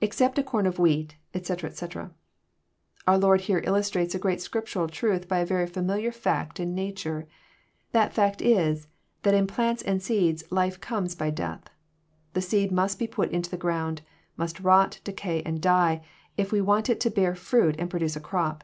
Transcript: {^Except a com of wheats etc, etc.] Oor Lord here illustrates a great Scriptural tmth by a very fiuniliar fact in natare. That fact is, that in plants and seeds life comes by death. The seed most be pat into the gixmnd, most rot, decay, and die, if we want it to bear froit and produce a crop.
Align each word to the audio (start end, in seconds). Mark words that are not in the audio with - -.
{^Except 0.00 0.38
a 0.38 0.44
com 0.44 0.66
of 0.66 0.76
wheats 0.76 1.16
etc, 1.34 1.68
etc.] 1.68 2.12
Oor 3.08 3.18
Lord 3.18 3.40
here 3.40 3.60
illustrates 3.64 4.14
a 4.14 4.18
great 4.20 4.40
Scriptural 4.40 4.86
tmth 4.86 5.26
by 5.26 5.40
a 5.40 5.44
very 5.44 5.66
fiuniliar 5.66 6.14
fact 6.14 6.60
in 6.60 6.76
natare. 6.76 7.26
That 7.90 8.12
fact 8.12 8.40
is, 8.40 8.86
that 9.24 9.34
in 9.34 9.48
plants 9.48 9.82
and 9.82 10.00
seeds 10.00 10.44
life 10.52 10.80
comes 10.80 11.16
by 11.16 11.30
death. 11.30 11.64
The 12.34 12.40
seed 12.40 12.70
most 12.70 13.00
be 13.00 13.08
pat 13.08 13.32
into 13.32 13.50
the 13.50 13.58
gixmnd, 13.58 13.98
most 14.36 14.60
rot, 14.60 15.00
decay, 15.02 15.42
and 15.42 15.60
die, 15.60 16.04
if 16.36 16.52
we 16.52 16.60
want 16.60 16.88
it 16.88 17.00
to 17.00 17.10
bear 17.10 17.32
froit 17.34 17.74
and 17.80 17.90
produce 17.90 18.14
a 18.14 18.20
crop. 18.20 18.62